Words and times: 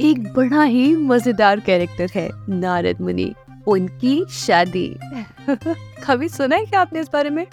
एक 0.00 0.34
बड़ा 0.34 0.62
ही 0.62 0.96
मज़ेदार 0.96 1.60
कैरेक्टर 1.60 2.08
है, 2.14 2.30
नारद 2.48 3.00
मुनि, 3.00 3.34
उनकी 3.66 4.24
शादी। 4.30 4.96
कभी 6.06 6.28
सुना 6.28 6.56
है 6.56 6.66
क्या 6.66 6.80
आपने 6.80 7.00
इस 7.00 7.10
बारे 7.12 7.30
में? 7.30 7.46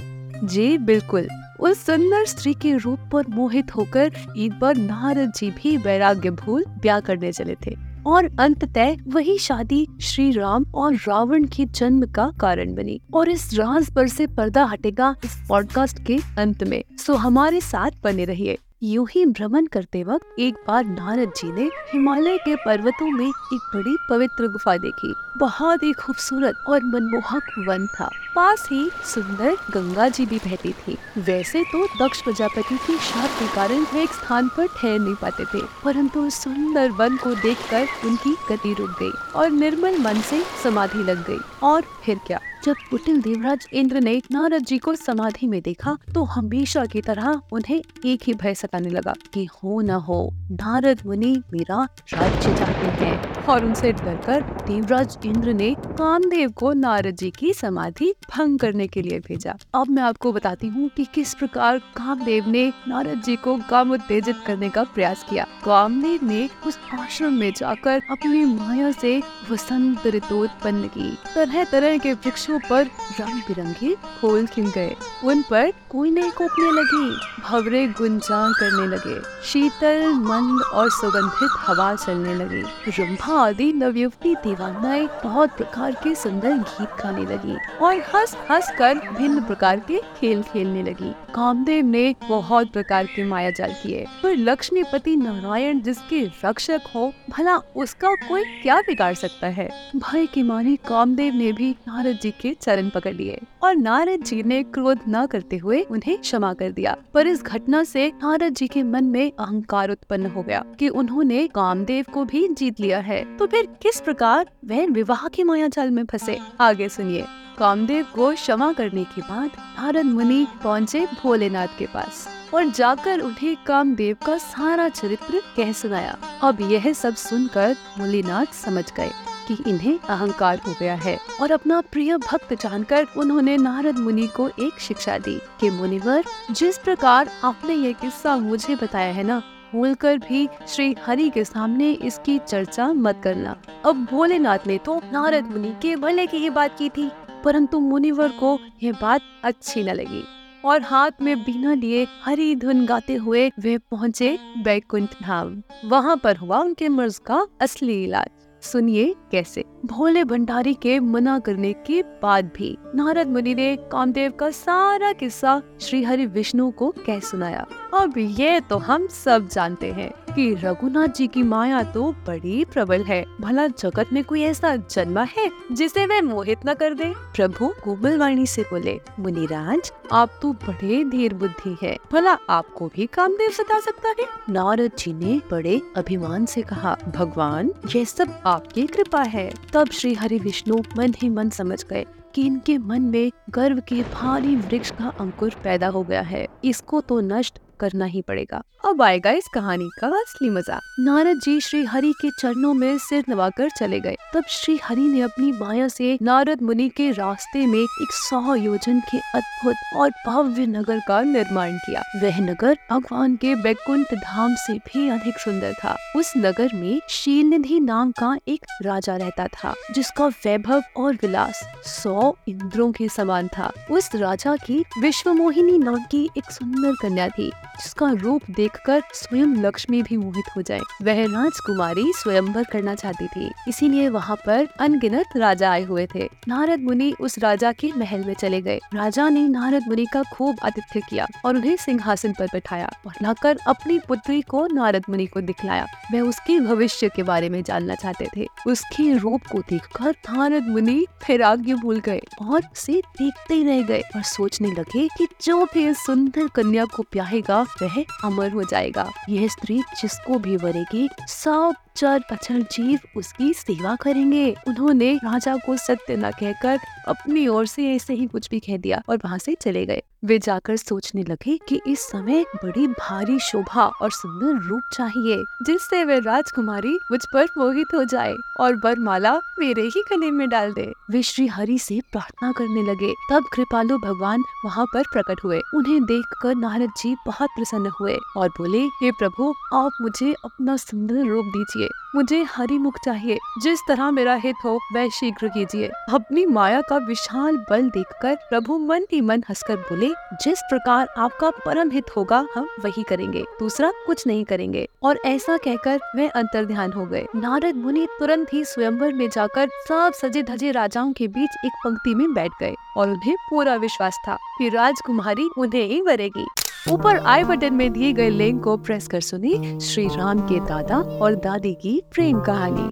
जी, 0.44 0.78
बिल्कुल। 0.78 1.28
उस 1.60 1.86
सुंदर 1.86 2.26
स्त्री 2.26 2.54
के 2.54 2.78
रूप 2.78 3.00
पर 3.12 3.28
मोहित 3.28 3.76
होकर 3.76 4.12
एक 4.38 4.60
बार 4.60 4.78
नारद 4.78 5.31
जी 5.36 5.52
भी 5.52 5.78
वैराग्य 5.78 6.29
भूल 6.29 6.66
ब्याह 6.68 7.00
करने 7.00 7.31
चले 7.31 7.55
थे। 7.68 7.76
और 8.05 8.29
अंततः 8.39 8.96
वही 9.07 9.38
शादी 9.38 9.88
श्री 10.02 10.32
राम 10.32 10.66
और 10.75 10.96
रावण 10.96 11.43
के 11.43 11.66
जन्म 11.66 12.05
का 12.05 12.32
कारण 12.39 12.75
बनी 12.75 13.02
और 13.14 13.30
इस 13.30 13.54
राज 13.54 13.93
पर 13.93 14.07
से 14.07 14.27
पर्दा 14.27 14.66
हटेगा 14.66 15.16
इस 15.25 15.46
पॉडकास्ट 15.50 16.05
के 16.05 16.20
अंत 16.38 16.64
में। 16.64 16.84
सो 16.98 17.14
हमारे 17.14 17.62
साथ 17.62 17.91
बने 18.04 18.25
रहिए। 18.25 18.57
यूँ 18.86 19.05
ही 19.11 19.25
भ्रमण 19.25 19.65
करते 19.65 20.04
वक्त 20.04 20.39
एक 20.39 20.55
बार 20.68 20.86
नारद 20.86 21.31
जी 21.38 21.51
ने 21.51 21.63
हिमालय 21.91 22.38
के 22.38 22.55
पर्वतों 22.55 23.09
में 23.11 23.25
एक 23.25 23.61
बड़ी 23.75 23.95
पवित्र 24.09 24.47
गुफा 24.47 24.75
देखी। 24.77 25.14
बहुत 25.37 25.83
ही 25.83 25.91
खूबसूरत 25.93 26.64
और 26.68 26.83
मनमोहक 26.86 27.50
वन 27.68 27.87
था। 27.89 28.10
पास 28.36 28.68
ही 28.71 28.89
सुंदर 29.05 29.55
गंगा 29.74 30.07
जी 30.10 30.25
भी 30.25 30.37
बहती 30.37 30.74
थी। 30.74 30.97
वैसे 31.19 31.63
तो 31.71 31.86
दक्ष 31.97 32.22
प्रजापति 32.22 32.77
की 32.77 32.97
शाप 33.02 33.39
के 33.39 33.47
कारण 33.55 33.86
वे 33.94 34.03
एक 34.03 34.13
स्थान 34.13 34.47
पर 34.47 34.67
ठहर 34.67 34.99
नहीं 34.99 35.16
पाते 35.16 35.45
थे, 35.45 35.66
परंतु 35.83 36.30
सुंदर 36.31 36.91
वन 36.94 37.17
को 37.17 37.36
देखकर 37.36 37.88
उनकी 38.05 38.36
गति 38.49 38.73
रुक 38.73 38.97
गई 38.99 39.11
और 39.36 39.49
निर्मल 39.52 39.97
मन 39.99 40.22
से 40.22 40.44
समाधि 40.63 41.03
लग 41.03 41.25
गई। 41.27 41.39
और 41.63 41.81
फिर 42.03 42.19
क्या? 42.27 42.39
जब 42.66 42.75
कुटिल 42.89 43.22
देवराज 43.22 43.67
इंद्र 43.73 44.00
ने 44.00 44.22
नारद 44.31 44.64
जी 44.66 44.78
को 44.78 44.95
समाधि 44.95 45.47
में 45.47 45.61
देखा 45.61 45.97
तो 46.14 46.23
हमेशा 46.23 46.86
की 46.86 47.02
तरह 47.02 47.41
उन्हें 47.52 47.81
एक 48.05 48.23
ही 48.23 48.33
भय 48.33 48.55
सताने 48.55 48.89
लगा 48.89 49.14
कि 49.33 49.45
हो 49.45 49.81
न 49.81 49.89
हो, 49.89 50.30
नारद 50.52 51.02
मुनि 51.05 51.36
मेरा 51.53 51.88
राज्य 52.14 52.58
चाहते 52.58 53.05
हैं। 53.05 53.34
और 53.49 53.66
उनसे 53.66 53.91
डरकर 53.91 54.41
देवराज 54.67 55.17
इंद्र 55.25 55.53
ने 55.53 55.73
कामदेव 55.88 56.51
को 56.51 56.71
नारद 56.73 57.15
जी 57.15 57.29
की 57.31 57.53
समाधि 57.53 58.13
भंग 58.29 58.59
करने 58.59 58.87
के 58.87 59.02
लिए 59.02 59.19
भेजा। 59.19 59.55
अब 59.73 59.89
मैं 59.89 60.03
आपको 60.03 60.31
बताती 60.31 60.67
हूँ 60.67 60.89
कि 60.89 61.05
किस 61.05 61.33
प्रकार 61.33 61.77
कामदेव 61.97 62.49
ने 62.49 62.67
नारद 62.87 63.21
जी 63.25 63.35
को 63.35 63.57
काम 63.69 63.91
उत्तेजित 63.91 64.35
करने 64.47 64.69
का 64.69 64.83
प्रयास 64.83 65.25
किया। 65.29 65.45
कामदेव 65.65 66.19
ने 66.23 66.49
उस 66.67 66.79
आश्रम 66.93 67.33
में 67.33 67.52
जाकर 67.57 68.02
अपनी 68.11 68.43
माया 68.45 68.91
से 68.91 69.21
वसंत 69.52 70.07
ऋतु 70.07 70.35
उत्पन्न 70.35 70.87
की। 70.87 71.11
तरह 71.35 71.63
तरह 71.63 71.97
के 71.97 72.13
वृक्षों 72.13 72.59
पर 72.69 72.85
रंग 73.19 73.41
बिरंगे 73.41 73.95
फूल 74.21 74.45
खिल 74.45 74.71
गए। 74.75 74.95
उन 75.23 75.41
पर 75.49 75.71
कोई 75.89 76.11
नहीं 76.11 76.31
कोपने 76.31 76.71
लगी। 76.71 77.41
भवरे 77.41 77.87
गुंजा 77.87 78.41
करने 78.52 78.87
लगे। 78.87 79.19
शीतल, 79.43 80.13
मंद 80.13 80.61
और 80.61 80.89
सुगंधित 80.89 81.49
हवा 81.59 81.93
चलने 81.95 82.33
लगी। 82.35 82.63
रंभा 82.99 83.34
आदि 83.36 83.73
नवयुवती 83.73 84.36
दीवानाएँ 84.36 85.08
बहुत 85.23 85.58
प्रकार 85.58 85.91
के 86.03 86.16
सुंदर 86.16 86.58
गीत 86.58 86.89
गाने 86.89 87.22
लगी 87.22 87.55
और 87.81 87.95
हंस 87.95 88.38
हंस 88.52 88.72
कर 88.77 88.97
भिन्न 89.17 89.44
प्रकार 89.44 89.80
के 89.80 90.02
खेल 90.17 90.44
खेलने 90.44 90.83
लगी। 90.83 91.11
कामदेव 91.36 91.86
ने 91.86 92.16
बहुत 92.30 92.72
प्रकार 92.72 93.05
के 93.05 93.23
माया 93.23 93.50
जाल 93.50 93.73
किए। 93.83 94.05
पर 94.23 94.36
लक्ष्मीपति 94.36 95.16
नारायण 95.16 95.80
जिसके 95.80 96.22
रक्षक 96.45 96.81
हो, 96.95 97.14
भला 97.30 97.58
उसका 97.58 98.16
कोई 98.30 98.44
क्या 98.44 98.80
बिगाड़ 98.81 99.14
सकता 99.14 99.47
है? 99.47 99.70
भय 99.95 100.25
के 100.25 100.44
मारे 100.44 100.75
कामदेव 100.75 101.33
ने 101.33 101.52
भी 101.52 101.75
नारद 101.88 102.20
जी 102.22 102.31
के 102.31 102.53
चरण 102.53 102.89
पकड़ 102.89 103.14
लिए 103.14 103.39
और 103.64 103.75
नारद 103.75 104.23
जी 104.23 104.44
ने 104.44 104.64
क्रोध 104.64 104.99
न 105.09 105.25
करते 105.25 105.58
हुए 105.58 105.81
उन्हें 105.81 106.17
क्षमा 106.17 106.53
कर 106.53 106.72
दिया। 106.72 106.95
पर 107.14 107.27
इस 107.27 107.44
घटना 107.44 107.83
से 107.83 108.08
नारद 108.23 108.53
जी 108.53 108.67
के 108.67 108.83
मन 108.83 109.03
में 109.03 109.31
अहंकार 109.39 109.89
उत्पन्न 109.89 110.25
हो 110.25 110.44
गया 110.44 110.66
कि 110.80 110.89
उन्होंने 110.89 111.47
कामदेव 111.47 112.05
को 112.14 112.25
भी 112.25 112.47
जीत 112.47 112.80
लिया 112.80 112.99
है। 112.99 113.24
तो 113.39 113.47
फिर 113.47 113.65
किस 113.81 113.99
प्रकार 114.01 114.49
वह 114.65 114.85
विवाह 114.87 115.27
के 115.27 115.43
माया 115.43 115.67
जाल 115.67 115.89
में 115.91 116.05
फंसे? 116.05 116.39
आगे 116.59 116.89
सुनिए। 116.89 117.25
कामदेव 117.57 118.05
को 118.15 118.31
क्षमा 118.33 118.71
करने 118.73 119.03
के 119.03 119.21
बाद 119.21 119.51
नारद 119.79 120.05
मुनि 120.05 120.45
पहुँचे 120.63 121.05
भोलेनाथ 121.23 121.77
के 121.80 121.85
पास 121.85 122.27
और 122.53 122.65
जाकर 122.69 123.19
उन्हें 123.19 123.55
कामदेव 123.67 124.17
का 124.25 124.37
सारा 124.37 124.89
चरित्र 124.89 125.41
कह 125.58 125.71
सुनाया। 125.71 126.17
अब 126.43 126.61
यह 126.61 126.91
सब 126.93 127.15
सुनकर 127.15 127.75
मुनिनाथ 127.97 128.53
समझ 128.53 128.91
गए 128.94 129.12
कि 129.47 129.58
इन्हें 129.68 130.00
अहंकार 130.00 130.62
हो 130.68 130.75
गया 130.80 130.96
है 130.96 131.18
और 131.41 131.52
अपना 131.52 131.81
प्रिय 131.81 132.18
भक्त 132.18 132.53
जानकर 132.53 133.08
उन्होंने 133.18 133.58
नारद 133.58 133.97
मुनि 133.97 134.28
को 134.28 134.47
एक 134.59 134.80
शिक्षा 134.80 135.18
दी 135.18 135.40
कि 135.59 135.69
मुनिवर, 135.69 136.24
जिस 136.52 136.78
प्रकार 136.78 137.30
आपने 137.44 137.74
ये 137.74 137.94
किस्सा 137.94 138.35
मुझे 138.38 138.75
बताया 138.75 139.14
है 139.14 139.24
ना 139.24 139.41
भूलकर 139.75 140.18
भी 140.19 140.47
श्री 140.68 140.96
हरि 141.06 141.30
के 141.30 141.44
सामने 141.46 141.91
इसकी 142.03 142.38
चर्चा 142.40 142.91
मत 142.96 143.22
करना। 143.24 143.56
अब 143.86 144.06
भोलेनाथ 144.12 144.68
ने 144.68 144.78
तो 144.78 145.02
नारद 145.13 145.52
मुनि 145.52 145.74
के 145.81 145.96
भले 145.96 146.25
की 146.28 146.38
ही 146.38 146.50
बात 146.52 146.78
की 146.78 146.90
थी, 146.90 147.09
परंतु 147.44 147.80
मुनिवर 147.80 148.30
को 148.40 148.58
यह 148.84 148.94
बात 149.02 149.22
अच्छी 149.44 149.84
न 149.84 149.94
लगी। 149.94 150.24
और 150.66 150.81
हाथ 150.81 151.22
में 151.22 151.38
बिना 151.40 151.74
लिए 151.74 152.06
हरी 152.24 152.56
धुन 152.56 152.85
गाते 152.85 153.16
हुए 153.16 153.50
वे 153.59 153.78
पहुँचे 153.91 154.38
बैकुंठ 154.58 155.22
धाम। 155.24 155.62
वहाँ 155.85 156.16
पर 156.18 156.38
हुआ 156.38 156.59
उनके 156.59 156.90
मर्ज 156.90 157.18
का 157.25 157.46
असली 157.62 158.03
इलाज। 158.03 158.30
सुनिए 158.66 159.16
कैसे। 159.31 159.64
भोले 159.86 160.24
भंडारी 160.24 160.74
के 160.74 161.00
मना 161.00 161.38
करने 161.40 161.74
के 161.88 162.02
बाद 162.24 162.52
भी 162.56 162.78
नारद 162.96 163.28
मुनि 163.28 163.56
ने 163.56 163.76
कामदेव 163.92 164.31
का 164.31 164.50
सारा 164.52 165.14
किस्सा 165.14 165.62
श्री 165.81 166.03
हरि 166.03 166.26
विष्णु 166.26 166.72
को 166.72 166.94
कह 167.06 167.20
सुनाया। 167.20 167.66
अब 167.94 168.18
ये 168.18 168.59
तो 168.59 168.78
हम 168.78 169.08
सब 169.08 169.48
जानते 169.48 169.92
हैं। 169.92 170.12
कि 170.35 170.53
रघुनाथ 170.53 171.07
जी 171.07 171.28
की 171.28 171.44
माया 171.44 171.81
तो 171.84 172.12
बड़ी 172.28 172.63
प्रबल 172.66 173.03
है। 173.03 173.23
भला 173.41 173.68
जगत 173.68 174.09
में 174.13 174.23
कोई 174.23 174.41
ऐसा 174.41 174.75
जन्मा 174.75 175.23
है 175.38 175.50
जिसे 175.72 176.06
वह 176.06 176.22
मोहित 176.22 176.66
न 176.68 176.73
कर 176.73 176.94
दे? 176.94 177.06
प्रभु 177.35 177.68
कोमल 177.84 178.18
वाणी 178.18 178.46
से 178.46 178.62
बोले, 178.62 179.00
मुनिराज, 179.19 179.91
आप 180.12 180.40
तो 180.41 180.51
बड़े 180.53 181.03
धीर 181.03 181.34
बुद्धि 181.34 181.78
है। 181.84 181.97
भला 182.12 182.38
आपको 182.50 182.88
भी 182.88 183.06
कामदेव 183.06 183.50
सता 183.50 183.79
सकता 183.79 184.09
है? 184.09 184.28
नारद 184.50 184.91
जी 185.00 185.13
ने 185.13 185.40
बड़े 185.51 185.81
अभिमान 185.96 186.46
से 186.46 186.62
कहा, 186.62 186.97
भगवान 187.16 187.72
ये 187.96 188.06
सब 188.06 188.41
आपकी 188.46 188.88
कृपा 188.88 189.22
है। 189.22 189.50
तब 189.73 189.90
श्री 189.90 190.13
हरि 190.13 190.40
विष्णु 190.40 190.81
मन 190.97 191.13
ही 191.17 191.29
मन 191.29 191.50
समझ 191.50 191.84
गए 191.84 192.06
कि 192.35 192.46
इनके 192.46 192.78
मन 192.78 193.02
में 193.02 193.31
गर्व 193.50 193.79
के 193.79 194.02
भारी 194.03 194.56
वृक्ष 194.56 194.91
का 194.91 195.13
अंकुर 195.19 195.53
पैदा 195.63 195.88
हो 195.88 196.03
गया 196.03 196.22
है। 196.22 196.47
इसको 196.66 197.02
तो 197.02 197.19
नष्ट 197.19 197.59
करना 197.80 198.06
ही 198.06 198.22
पड़ेगा। 198.22 198.62
अब 198.86 199.02
आएगा 199.02 199.31
इस 199.31 199.47
कहानी 199.53 199.90
का 200.02 200.08
असली 200.08 200.50
मज़ा। 200.50 200.80
नारद 201.00 201.40
जी 201.40 201.59
श्री 201.62 201.84
हरि 201.84 202.12
के 202.12 202.30
चरणों 202.31 202.74
में 202.74 202.97
सिर 202.97 203.24
नवाकर 203.30 203.69
चले 203.69 204.00
गए। 204.00 204.16
तब 204.34 204.44
श्री 204.50 204.80
हरि 204.84 205.02
ने 205.02 205.22
अपनी 205.22 205.52
माया 205.52 205.88
से 205.88 206.18
नारद 206.22 206.62
मुनि 206.62 206.90
के 206.90 207.09
रास्ते 207.12 207.66
में 207.66 207.80
एक 207.80 208.12
सौ 208.12 208.56
योजन 208.56 209.00
के 209.00 209.18
अद्भुत 209.18 209.75
और 209.97 210.12
भव्य 210.28 210.66
नगर 210.66 211.00
का 211.08 211.22
निर्माण 211.22 211.78
किया। 211.78 212.03
वह 212.24 212.40
नगर 212.40 212.78
भगवान 212.91 213.35
के 213.35 213.56
बैकुंठ 213.56 214.14
धाम 214.14 214.56
से 214.56 214.74
भी 214.74 215.08
अधिक 215.09 215.38
सुंदर 215.38 215.74
था। 215.74 215.96
उस 216.16 216.34
नगर 216.38 216.69
में 216.74 217.02
शीलनिधि 217.09 217.80
नाम 217.80 218.12
का 218.12 218.38
एक 218.47 218.66
राजा 218.81 219.16
रहता 219.16 219.47
था, 219.47 219.74
जिसका 219.91 220.28
वैभव 220.28 220.84
और 220.97 221.14
विलास 221.14 221.64
सौ 221.85 222.35
इंद्रों 222.47 222.91
के 222.91 223.09
समान 223.09 223.47
था। 223.47 223.72
उस 223.91 224.09
राजा 224.16 224.56
की 224.56 224.84
विश्व 225.00 225.34
मोहिनी 225.34 225.78
नाम 225.78 226.03
की 226.03 226.30
एक 226.38 226.52
सुंदर 226.52 226.94
कन्या 227.02 227.28
थी। 227.30 227.52
जिसका 227.75 228.09
रूप 228.13 228.41
देखकर 228.52 229.02
स्वयं 229.13 229.56
लक्ष्मी 229.58 230.02
भी 230.03 230.18
मोहित 230.18 230.46
हो 230.56 230.62
जाए। 230.62 230.80
वह 231.02 231.24
राजकुमारी 231.25 232.12
स्वयंवर 232.16 232.63
करना 232.63 232.96
चाहती 232.96 233.28
थी, 233.28 233.50
इसीलिए 233.68 234.09
वहाँ 234.09 234.36
पर 234.46 234.68
अनगिनत 234.80 235.38
राजा 235.38 235.72
आए 235.72 235.84
हुए 235.84 236.08
थे। 236.16 236.30
नारद 236.47 236.80
मुनि 236.80 237.12
उस 237.22 237.38
राजा 237.40 237.72
के 237.72 237.91
महल 237.97 238.24
में 238.24 238.34
चले 238.34 238.62
गए। 238.62 238.80
राजा 238.94 239.28
ने 239.30 239.47
नारद 239.47 239.88
मुनि 239.88 240.06
का 240.06 240.24
खूब 240.34 240.59
आतिथ्य 240.64 241.02
किया 241.09 241.28
और 241.46 241.56
उन्हें 241.56 241.75
सिंहासन 241.78 242.34
पर 242.34 242.47
बैठाया 242.53 242.90
और 243.08 243.14
लाकर 243.22 243.58
अपनी 243.68 244.00
पुत्री 244.00 244.41
को 244.41 244.66
नारद 244.68 245.03
मुनि 245.09 245.25
को 245.25 245.41
दिखलाया। 245.41 245.85
वह 246.14 246.22
उसके 246.22 246.59
भविष्य 246.59 247.09
के 247.16 247.24
बारे 247.24 247.50
में 247.50 247.62
जानना 247.64 247.96
चाहते 247.96 248.28
थे। 248.38 248.47
उसके 248.67 249.11
रूप 249.14 249.47
को 249.52 249.59
देखकर 249.59 250.16
नारद 250.29 250.67
मुनि 250.67 251.05
फिर 251.23 251.44
भूल 251.76 252.00
गए 252.00 252.22
और 252.41 252.61
उसे 252.61 253.02
देखते 253.17 253.53
ही 253.53 253.64
रह 253.64 253.82
गए 253.82 254.02
और 254.16 254.22
सोचने 254.26 254.72
लगे 254.72 255.08
कि 255.17 255.28
जो 255.41 255.64
भी 255.66 255.94
सुंदर 255.96 256.47
कन्या 256.47 256.85
को 256.85 257.03
ब्याहेगा 257.03 257.64
वह 257.81 258.03
अमर 258.23 258.51
हो 258.51 258.63
जाएगा। 258.63 259.12
यह 259.29 259.47
स्त्री 259.47 259.81
जिसको 260.01 260.39
भी 260.39 260.57
वरेगी 260.57 261.09
सब 261.27 261.75
चर 261.97 262.24
अचल 262.31 262.62
जीव 262.62 263.00
उसकी 263.18 263.53
सेवा 263.53 263.95
करेंगे। 263.95 264.56
उन्होंने 264.68 265.13
राजा 265.15 265.56
को 265.56 265.77
सत्य 265.77 266.15
न 266.15 266.31
कहकर 266.31 266.80
अपनी 267.07 267.47
ओर 267.47 267.65
से 267.65 267.89
ऐसे 267.92 268.13
ही 268.13 268.25
कुछ 268.25 268.50
भी 268.50 268.59
कह 268.59 268.77
दिया 268.77 269.01
और 269.09 269.18
वहाँ 269.18 269.38
से 269.38 269.56
चले 269.62 269.86
गए। 269.86 270.01
वे 270.25 270.38
जाकर 270.39 270.75
सोचने 270.75 271.24
लगे 271.24 271.57
कि 271.69 271.80
इस 271.88 272.00
समय 272.00 272.44
बड़ी 272.56 272.88
भारी 272.88 273.38
शोभा 273.39 273.86
और 274.01 274.12
सुंदर 274.12 274.62
रूप 274.68 274.81
चाहिए, 274.94 275.44
जिससे 275.63 276.03
वे 276.03 276.19
राजकुमारी 276.19 276.94
मुझ 277.12 277.19
पर 277.33 277.47
मोहित 277.57 277.94
हो 277.95 278.03
जाए 278.03 278.33
और 278.59 278.75
बरमाला 278.75 279.33
मेरे 279.59 279.81
ही 279.81 280.03
गले 280.09 280.31
में 280.31 280.48
डाल 280.50 280.74
दे। 280.74 280.91
वे 281.12 281.21
श्री 281.24 281.48
हरि 281.48 281.77
से 281.80 282.00
प्रार्थना 282.12 282.51
करने 282.51 282.83
लगे। 282.83 283.13
तब 283.31 283.44
कृपालु 283.53 283.98
भगवान 283.98 284.44
वहाँ 284.65 284.86
पर 284.86 285.03
प्रकट 285.03 285.44
हुए। 285.44 285.62
उन्हें 285.75 286.03
देखकर 286.06 286.56
नारद 286.56 286.89
जी 286.98 287.15
बहुत 287.25 287.50
प्रसन्न 287.50 287.91
हुए 288.00 288.18
और 288.38 288.50
बोले, 288.50 288.83
हे 289.01 289.12
प्रभु, 289.12 289.53
आप 289.74 289.91
मुझे 290.01 290.33
अपना 290.45 290.77
सुंदर 290.77 291.25
रूप 291.25 291.45
दीजिए। 291.45 291.84
चाहिए। 291.85 292.11
मुझे 292.15 292.43
हरी 292.43 292.77
मुख 292.77 292.93
चाहिए। 293.05 293.37
जिस 293.61 293.79
तरह 293.87 294.11
मेरा 294.11 294.35
हित 294.35 294.55
हो, 294.65 294.79
वह 294.93 295.09
शीघ्र 295.09 295.47
कीजिए। 295.47 295.87
अपनी 295.87 296.45
माया 296.45 296.81
का 296.81 296.97
विशाल 296.97 297.57
बल 297.57 297.89
देखकर 297.89 298.35
प्रभु 298.35 298.77
मन 298.77 299.01
ही 299.11 299.21
मन 299.21 299.43
हंसकर 299.49 299.75
बोले, 299.75 300.07
जिस 300.33 300.59
प्रकार 300.59 301.07
आपका 301.17 301.49
परम 301.49 301.91
हित 301.91 302.17
होगा, 302.17 302.47
हम 302.55 302.67
वही 302.85 303.03
करेंगे। 303.03 303.45
दूसरा 303.59 303.91
कुछ 304.07 304.27
नहीं 304.27 304.45
करेंगे। 304.45 304.89
और 305.03 305.17
ऐसा 305.25 305.57
कहकर 305.57 305.99
वे 306.15 306.27
अंतर 306.27 306.65
ध्यान 306.65 306.91
हो 306.91 307.05
गए। 307.05 307.25
नारद 307.35 307.75
मुनि 307.75 308.07
तुरंत 308.19 308.53
ही 308.53 308.65
स्वयंवर 308.65 309.13
में 309.13 309.29
जाकर 309.29 309.69
सब 309.88 310.11
सजे 310.13 310.43
धजे 310.43 310.71
राजाओं 310.71 311.13
के 311.13 311.27
बीच 311.27 311.49
एक 311.65 311.71
पंक्ति 311.71 312.15
में 312.15 312.33
बैठ 312.33 312.51
गए 312.59 312.75
और 312.97 313.09
उन्हें 313.09 313.35
पूरा 313.49 313.75
विश्वास 313.75 314.17
था 314.27 314.35
कि 314.35 314.69
राजकुमारी 314.69 315.49
उन्हें 315.57 315.83
ही 315.83 316.01
वरेगी। 316.01 316.47
ऊपर 316.91 317.17
आई 317.17 317.43
बटन 317.43 317.73
में 317.73 317.93
दिए 317.93 318.13
गए 318.13 318.29
लिंक 318.29 318.63
को 318.63 318.77
प्रेस 318.77 319.07
कर 319.07 319.21
सुनी 319.21 319.79
श्री 319.79 320.07
राम 320.07 320.39
के 320.39 320.59
दादा 320.59 320.97
और 320.97 321.35
दादी 321.35 321.73
की 321.73 322.01
प्रेम 322.11 322.41
कहानी। 322.41 322.89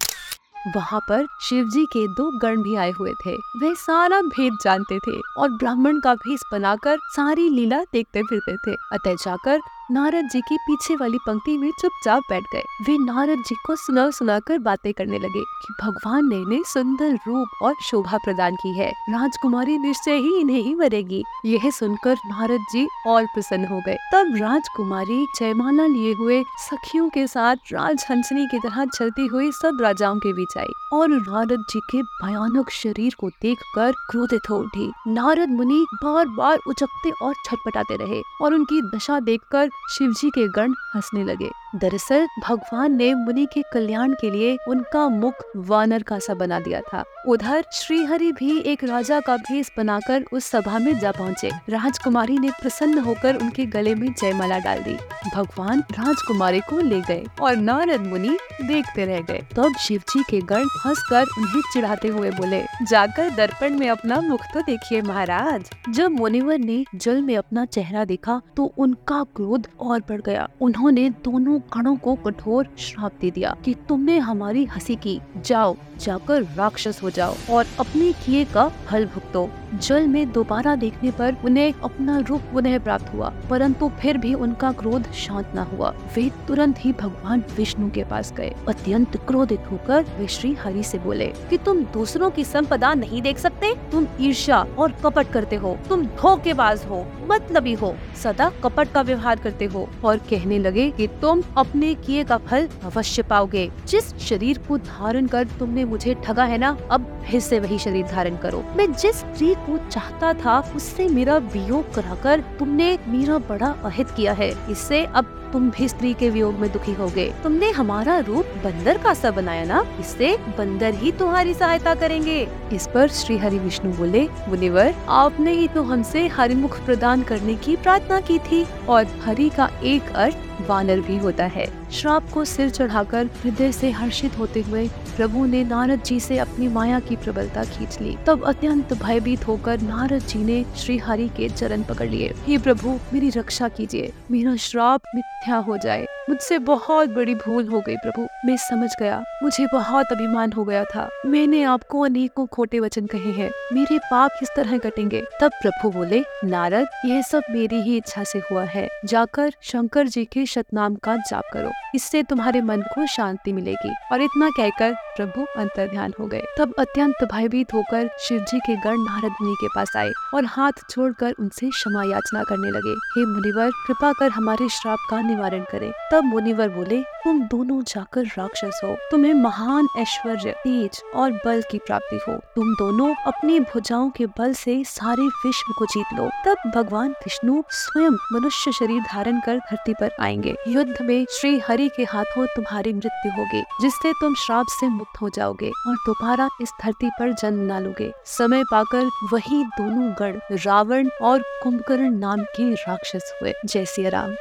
वहाँ 0.76 1.00
पर 1.10 1.26
शिव 1.42 1.70
जी 1.70 1.86
के 1.86 2.08
दो 2.08 2.40
गण 2.40 2.62
भी 2.62 2.76
आए 2.76 2.92
हुए 2.92 3.12
थे। 3.26 3.32
वे 3.32 3.74
सारा 3.76 4.22
भेद 4.22 4.58
जानते 4.64 5.00
थे 5.00 5.20
और 5.38 5.50
ब्राह्मण 5.50 6.00
का 6.00 6.16
भेष 6.16 6.40
बनाकर 6.52 6.98
सारी 7.16 7.50
लीला 7.50 7.84
देखते 7.84 8.24
फिरते 8.24 8.56
थे। 8.58 8.76
अतः 8.94 9.16
जाकर 9.16 9.60
नारद 9.92 10.30
जी 10.32 10.42
की 10.42 10.58
पीछे 10.58 10.96
वाली 10.96 11.18
पंक्ति 11.18 11.58
में 11.58 11.72
चुपचाप 11.80 12.24
बैठ 12.30 12.44
गए। 12.54 12.64
वे 12.82 12.98
नारद 12.98 13.44
जी 13.48 13.56
को 13.66 13.76
सुना 13.76 14.10
सुना 14.10 14.40
कर 14.40 14.58
बातें 14.58 14.94
करने 14.94 15.20
लगे 15.20 15.42
कि 15.42 15.74
भगवान 15.82 16.30
ने 16.30 16.36
इन्हें 16.36 16.64
सुंदर 16.64 17.20
रूप 17.28 17.48
और 17.62 17.74
शोभा 17.82 18.18
प्रदान 18.18 18.56
की 18.56 18.78
है। 18.78 18.90
राजकुमारी 18.90 19.78
निश्चय 19.78 20.16
ही 20.16 20.40
इन्हें 20.40 20.62
ही 20.62 20.76
मरेगी। 20.76 21.24
यह 21.46 21.70
सुनकर 21.70 22.16
नारद 22.26 22.62
जी 22.72 22.88
और 23.08 23.26
प्रसन्न 23.26 23.66
हो 23.66 23.82
गए। 23.86 23.98
तब 24.14 24.34
राजकुमारी 24.36 25.28
जयमाला 25.40 25.86
लिए 25.86 26.14
हुए 26.14 26.44
सखियों 26.44 27.10
के 27.10 27.28
साथ 27.28 27.56
राजहंसनी 27.74 28.46
की 28.46 28.60
तरह 28.60 28.86
चलती 28.86 29.28
हुई 29.28 29.52
सब 29.52 29.78
राजाओं 29.82 30.16
के 30.16 30.34
बीच 30.34 30.58
आई। 30.58 30.74
और 30.94 31.10
नारद 31.10 31.64
जी 31.70 31.80
के 31.80 32.02
भयानक 32.02 32.70
शरीर 32.70 33.16
को 33.20 33.30
देखकर 33.42 33.92
क्रोधित 34.10 34.50
हो 34.50 34.58
उठी। 34.58 34.92
नारद 35.08 35.50
मुनि 35.50 35.86
बार 36.04 36.28
बार 36.28 36.60
उचकते 36.68 37.12
और 37.22 37.34
छटपटाते 37.46 37.96
रहे 37.96 38.22
और 38.42 38.54
उनकी 38.54 38.82
दशा 38.96 39.20
देखकर 39.20 39.70
शिवजी 39.92 40.30
के 40.30 40.48
गण 40.48 40.74
हंसने 40.96 41.24
लगे। 41.24 41.50
दरअसल, 41.76 42.28
भगवान 42.44 42.96
ने 42.96 43.14
मुनि 43.14 43.46
के 43.54 43.62
कल्याण 43.74 44.14
के 44.14 44.30
लिए 44.32 44.58
उनका 44.68 45.08
मुख 45.10 45.34
वानर 45.56 46.04
का 46.04 46.20
सा 46.20 46.34
बना 46.34 46.60
दिया 46.60 46.82
था। 46.82 47.04
उधर, 47.28 47.64
श्रीहरि 47.74 48.32
भी 48.32 48.60
एक 48.60 48.84
राजा 48.84 49.20
का 49.20 49.38
भेष 49.38 49.70
बनाकर 49.78 50.26
उस 50.34 50.46
सभा 50.46 50.80
में 50.80 51.00
जा 51.00 51.12
पहुँचे। 51.12 51.50
राजकुमारी 51.70 52.38
ने 52.38 52.50
प्रसन्न 52.50 52.98
होकर 52.98 53.36
उनके 53.36 53.66
गले 53.66 53.96
में 53.96 54.14
जयमाला 54.14 54.60
डाल 54.60 54.80
दी। 54.80 54.98
भगवान 55.36 55.80
राजकुमारी 55.92 56.60
को 56.60 56.80
ले 56.80 57.02
गए 57.02 57.26
और 57.42 57.56
नारद 57.56 58.08
मुनि 58.08 58.38
देखते 58.62 59.06
रह 59.06 59.22
गए। 59.22 59.40
तब 59.40 59.56
तो 59.56 59.74
शिव 59.80 60.02
जी 60.10 60.24
के 60.30 60.42
गण 60.42 60.66
हंसकर 60.86 61.26
उन्हें 61.38 61.62
चिढ़ाते 61.74 62.08
हुए 62.08 62.32
बोले, 62.32 62.64
जाकर 62.84 63.30
दर्पण 63.30 63.80
में 63.80 63.90
अपना 63.90 64.20
मुख 64.22 64.42
तो 64.54 64.62
देखिए 64.62 65.02
महाराज। 65.02 65.70
जब 65.90 66.12
मुनिवर 66.12 66.58
ने 66.58 66.84
जल 66.96 67.22
में 67.22 67.36
अपना 67.38 67.66
चेहरा 67.66 68.06
देखा 68.06 68.42
तो 68.58 68.74
उनका 68.78 69.24
क्रोध 69.36 69.68
और 69.80 70.00
बढ़ 70.00 70.22
गया। 70.22 70.48
उन्होंने 70.62 71.10
दोनों 71.10 71.60
गणों 71.72 71.96
को 71.96 72.16
कठोर 72.16 72.68
श्राप 72.78 73.12
दे 73.22 73.32
दिया 73.32 73.56
कि 73.66 73.74
तुमने 73.90 74.18
हमारी 74.18 74.64
हँसी 74.66 74.96
की। 74.96 75.20
जाओ, 75.46 75.76
जाकर 76.00 76.42
राक्षस 76.56 77.00
हो 77.04 77.10
जाओ 77.10 77.36
और 77.52 77.66
अपने 77.80 78.12
किए 78.26 78.44
का 78.46 78.68
फल 78.88 79.06
भुगतो। 79.06 79.50
जल 79.74 80.08
में 80.08 80.32
दोबारा 80.32 80.76
देखने 80.76 81.12
पर 81.12 81.36
उन्हें 81.46 81.74
अपना 81.84 82.18
रूप 82.20 82.42
पुनः 82.54 82.78
प्राप्त 82.80 83.14
हुआ, 83.14 83.32
परंतु 83.50 83.90
फिर 84.02 84.18
भी 84.18 84.34
उनका 84.34 84.72
क्रोध 84.72 85.12
शांत 85.14 85.52
न 85.56 85.60
हुआ। 85.72 85.94
वे 86.16 86.30
तुरंत 86.48 86.76
ही 86.80 86.92
भगवान 86.94 87.44
विष्णु 87.58 87.90
के 87.92 88.04
पास 88.04 88.34
गए। 88.34 88.54
अत्यंत 88.68 89.18
क्रोधित 89.18 89.64
होकर 89.72 90.06
वे 90.18 90.28
श्री 90.28 90.54
हरि 90.54 90.84
से 90.84 91.00
बोले, 91.00 91.28
कि 91.50 91.58
तुम 91.58 91.82
दूसरों 91.94 92.30
की 92.30 92.44
संपदा 92.44 92.94
नहीं 92.94 93.22
देख 93.22 93.38
सकते? 93.38 93.74
तुम 93.92 94.08
ईर्ष्या 94.22 94.66
और 94.78 94.92
कपट 95.04 95.32
करते 95.32 95.56
हो। 95.56 95.78
तुम 95.90 96.06
धोखेबाज 96.06 96.86
हो, 96.86 97.06
मतलबी 97.32 97.74
हो। 97.74 97.96
सदा 98.24 98.52
कपट 98.64 98.92
का 98.92 99.02
व्यवहार 99.02 99.40
करते 99.40 99.66
हो 99.66 99.88
और 100.06 100.18
कहने 100.30 100.60
लगे 100.60 100.90
कि 100.92 101.08
तुम 101.22 101.42
अपने 101.58 101.94
किए 101.96 102.24
का 102.24 102.38
फल 102.40 102.68
अवश्य 102.84 103.24
पाओगे। 103.24 103.70
जिस 103.88 104.14
शरीर 104.20 104.58
को 104.68 104.78
धारण 104.78 105.28
कर 105.28 105.48
तुमने 105.60 105.86
मुझे 105.86 106.16
ठगा 106.24 106.44
है 106.44 106.58
ना, 106.58 106.78
अब 106.92 107.08
फिर 107.26 107.40
से 107.40 107.60
वही 107.60 107.80
शरीर 107.80 108.06
धारण 108.06 108.38
करो। 108.38 108.64
मैं 108.78 108.92
जिस 108.94 109.16
स्त्री 109.16 109.54
को 109.60 109.78
चाहता 109.90 110.34
था, 110.36 110.60
उससे 110.76 111.08
मेरा 111.08 111.38
वियोग 111.38 111.94
कराकर 111.94 112.44
तुमने 112.60 112.98
मेरा 113.08 113.38
बड़ा 113.50 113.76
अहित 113.86 114.10
किया 114.10 114.34
है। 114.34 114.52
इससे 114.72 115.04
अब 115.06 115.40
तुम 115.54 115.70
भी 115.70 115.88
स्त्री 115.88 116.14
के 116.14 116.30
वियोग 116.30 116.54
में 116.54 116.72
दुखी 116.72 116.94
हो 116.94 117.08
गए 117.08 117.28
तुमने 117.44 117.70
हमारा 117.72 118.18
रूप 118.20 118.46
बंदर 118.64 118.98
का 118.98 119.14
सा 119.14 119.32
बनाया 119.32 119.64
ना, 119.64 119.84
इससे 120.00 120.36
बंदर 120.58 120.94
ही 120.94 121.12
तुम्हारी 121.12 121.54
सहायता 121.54 121.94
करेंगे। 121.96 122.48
इस 122.74 122.88
पर 122.88 123.08
श्री 123.08 123.38
हरि 123.38 123.60
विष्णु 123.60 123.92
बोले, 123.92 124.24
मुनिवर, 124.50 124.94
आपने 125.10 125.52
ही 125.52 125.68
तो 125.68 125.84
हमसे 125.84 126.28
हरिमुख 126.28 126.80
प्रदान 126.86 127.22
करने 127.22 127.56
की 127.56 127.76
प्रार्थना 127.76 128.20
की 128.22 128.40
थी, 128.40 128.66
और 128.90 129.06
हरि 129.26 129.50
का 129.50 129.70
एक 129.84 130.12
अर्थ 130.16 130.53
वानर 130.62 131.00
भी 131.00 131.18
होता 131.18 131.46
है। 131.46 131.92
श्राप 131.92 132.30
को 132.34 132.46
सिर 132.46 132.70
चढ़ाकर 132.70 133.26
हृदय 133.26 133.72
से 133.72 133.92
हर्षित 133.92 134.38
होते 134.38 134.62
हुए 134.62 134.88
प्रभु 134.88 135.46
ने 135.46 135.64
नारद 135.64 136.04
जी 136.04 136.20
से 136.20 136.38
अपनी 136.38 136.68
माया 136.68 137.00
की 137.00 137.16
प्रबलता 137.16 137.64
खींच 137.64 138.02
ली। 138.02 138.18
तब 138.28 138.44
अत्यंत 138.44 138.94
भयभीत 138.94 139.48
होकर 139.48 139.82
नारद 139.82 140.22
जी 140.22 140.40
ने 140.40 140.66
श्री 140.78 140.98
हरि 140.98 141.28
के 141.28 141.50
चरण 141.50 141.84
पकड़ 141.84 142.10
लिए। 142.10 142.34
हे 142.44 142.58
प्रभु, 142.58 143.00
मेरी 143.14 143.30
रक्षा 143.30 143.68
कीजिए। 143.68 144.14
मेरा 144.32 144.56
श्राप 144.56 145.02
मिथ्या 145.16 145.56
हो 145.56 145.78
जाए। 145.78 146.06
मुझसे 146.30 146.60
बहुत 146.60 147.10
बड़ी 147.10 147.36
भूल 147.36 147.68
हो 147.68 147.80
गई 147.80 147.96
प्रभु। 147.96 148.28
मैं 148.46 148.58
समझ 148.58 148.90
गया। 149.00 149.24
मुझे 149.44 149.68
बहुत 149.74 150.06
अभिमान 150.12 150.52
हो 150.52 150.64
गया 150.64 150.84
था। 150.84 151.10
मैंने 151.26 151.64
आपको 151.64 152.02
अनेकों 152.02 152.46
खोटे 152.46 152.80
वचन 152.80 153.06
कहे 153.06 153.32
हैं। 153.32 153.52
मेरे 153.74 153.98
पाप 153.98 154.32
किस 154.40 154.50
तरह 154.56 154.78
कटेंगे? 154.78 155.24
तब 155.42 155.52
प्रभु 155.62 155.90
बोले, 155.90 156.24
नारद, 156.44 156.88
यह 157.06 157.22
सब 157.22 157.42
मेरी 157.50 157.82
ही 157.82 157.98
इच्छा 157.98 158.24
से 158.24 158.40
हुआ 158.40 158.64
है। 158.64 158.90
जाकर 159.06 159.52
शंकर 159.62 160.08
जी 160.08 160.26
के 160.26 160.43
शतनाम 160.46 160.96
का 160.96 161.16
जाप 161.16 161.44
करो। 161.54 161.72
इससे 161.96 162.24
तुम्हारे 162.24 162.62
मन 162.62 162.82
को 162.82 163.08
शांति 163.08 163.54
मिलेगी। 163.54 163.94
और 164.12 164.22
इतना 164.22 164.50
कहकर 164.50 164.94
प्रभु 164.94 165.46
अंतर 165.58 165.90
ध्यान 165.90 166.14
हो 166.20 166.26
गए। 166.26 166.44
तब 166.58 166.74
अत्यंत 166.80 167.16
भयभीत 167.34 167.74
होकर 167.74 168.10
शिव 168.20 168.42
जी 168.42 168.60
के 168.60 168.76
गण 168.76 168.98
नारद 168.98 169.32
मुनि 169.42 169.56
के 169.62 169.68
पास 169.68 169.92
आए 169.98 170.12
और 170.34 170.46
हाथ 170.46 170.72
जोड़कर 170.72 171.34
उनसे 171.40 171.70
क्षमा 171.70 172.04
याचना 172.04 172.44
करने 172.44 172.68
लगे। 172.68 172.92
हे 172.92 173.26
मुनिवर, 173.26 173.72
कृपा 173.88 174.12
कर 174.12 174.30
हमारे 174.30 174.70
श्राप 174.70 175.00
का 175.10 175.22
निवारण 175.22 175.62
करें। 175.72 175.92
तब 176.12 176.24
मुनिवर 176.24 176.70
बोले 176.70 177.13
तुम 177.24 177.42
दोनों 177.42 177.84
जाकर 177.84 178.24
राक्षस 178.24 178.82
हो। 178.84 178.98
तुम्हें 179.12 179.34
महान 179.34 179.88
ऐश्वर्य, 179.98 180.52
तेज 180.52 181.02
और 181.16 181.32
बल 181.32 181.64
की 181.72 181.78
प्राप्ति 181.78 182.16
हो। 182.16 182.38
तुम 182.38 182.74
दोनों 182.74 183.16
अपनी 183.16 183.60
भुजाओं 183.60 184.10
के 184.10 184.26
बल 184.26 184.54
से 184.54 184.84
सारे 184.84 185.22
विश्व 185.22 185.74
को 185.80 185.86
जीत 185.86 186.06
लो। 186.14 186.30
तब 186.46 186.72
भगवान 186.76 187.10
विष्णु 187.10 187.64
स्वयं 187.70 188.12
मनुष्य 188.12 188.72
शरीर 188.72 189.02
धारण 189.02 189.40
कर 189.40 189.58
धरती 189.58 189.94
पर 189.94 190.12
आएँगे। 190.20 190.56
युद्ध 190.68 190.98
में 191.02 191.26
श्री 191.32 191.60
हरि 191.60 191.90
के 191.98 192.04
हाथों 192.04 192.46
तुम्हारी 192.46 192.94
मृत्यु 192.94 193.32
होगी, 193.32 193.64
जिससे 193.82 194.14
तुम 194.14 194.36
श्राप 194.36 194.66
से 194.70 194.88
मुक्त 194.88 195.22
हो 195.22 195.30
जाओगे 195.30 195.72
और 195.88 195.96
दोबारा 195.96 196.50
इस 196.62 196.72
धरती 196.84 197.10
पर 197.10 197.34
जन्म 197.34 197.74
न 197.74 197.80
लोगे। 197.80 198.14
समय 198.26 198.64
पाकर 198.64 199.10
वही 199.34 199.64
दोनों 199.64 200.14
गण, 200.20 200.40
रावण 200.52 201.10
और 201.22 201.40
कुंभकर्ण 201.64 202.10
नाम 202.10 202.44
के 202.44 202.74
राक्षस 202.74 203.34
हुए। 203.42 203.54
जय 203.66 203.86
सिया 203.86 204.10
राम। 204.10 204.36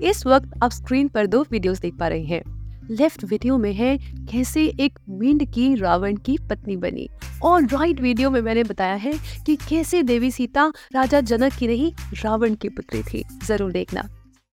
इस 0.00 0.26
वक्त 0.26 0.50
आप 0.62 0.70
स्क्रीन 0.70 1.08
पर 1.08 1.26
दो 1.26 1.42
वीडियोस 1.42 1.80
देख 1.80 1.94
पा 1.94 2.08
रहे 2.08 2.24
हैं। 2.24 2.42
लेफ़्ट 2.90 3.24
वीडियो 3.24 3.58
में 3.58 3.72
है, 3.72 3.98
कैसे 4.30 4.64
एक 4.80 4.98
मींड 5.08 5.44
की 5.52 5.74
रावण 5.74 6.16
की 6.16 6.38
पत्नी 6.50 6.76
बनी। 6.76 7.08
और 7.42 7.66
राइट 7.66 8.00
वीडियो 8.00 8.30
में 8.30 8.40
मैंने 8.40 8.64
बताया 8.64 8.94
है 8.94 9.12
कि 9.46 9.56
कैसे 9.56 10.02
देवी 10.02 10.30
सीता 10.30 10.72
राजा 10.94 11.20
जनक 11.20 11.52
की 11.52 11.66
नहीं, 11.66 11.92
रावण 12.24 12.54
की 12.54 12.68
पुत्री 12.68 13.02
थी। 13.02 13.24
ज़रूर 13.44 13.72
देखना। 13.72 14.08